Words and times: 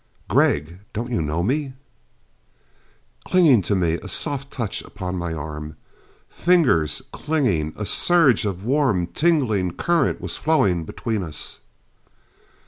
"Gregg 0.27 0.79
don't 0.93 1.11
you 1.11 1.21
know 1.21 1.43
me?" 1.43 1.73
Clinging 3.23 3.61
to 3.61 3.75
me. 3.75 3.99
A 4.01 4.07
soft 4.07 4.49
touch 4.49 4.81
upon 4.81 5.15
my 5.15 5.31
arm. 5.31 5.77
Fingers, 6.27 7.03
clinging. 7.11 7.71
A 7.77 7.85
surge 7.85 8.43
of 8.43 8.63
warm, 8.65 9.05
tingling 9.05 9.73
current 9.73 10.19
was 10.19 10.37
flowing 10.37 10.85
between 10.85 11.21
us. 11.21 11.59